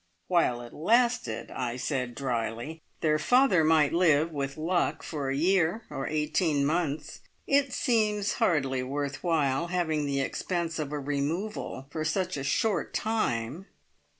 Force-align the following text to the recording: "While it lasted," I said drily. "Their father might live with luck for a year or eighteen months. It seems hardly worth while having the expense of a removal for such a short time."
"While 0.25 0.61
it 0.61 0.73
lasted," 0.73 1.51
I 1.51 1.75
said 1.75 2.15
drily. 2.15 2.81
"Their 3.01 3.19
father 3.19 3.63
might 3.63 3.93
live 3.93 4.31
with 4.31 4.57
luck 4.57 5.03
for 5.03 5.29
a 5.29 5.35
year 5.35 5.83
or 5.91 6.07
eighteen 6.07 6.65
months. 6.65 7.19
It 7.45 7.71
seems 7.71 8.33
hardly 8.41 8.81
worth 8.81 9.23
while 9.23 9.67
having 9.67 10.07
the 10.07 10.21
expense 10.21 10.79
of 10.79 10.91
a 10.91 10.97
removal 10.97 11.85
for 11.91 12.03
such 12.03 12.35
a 12.35 12.43
short 12.43 12.95
time." 12.95 13.67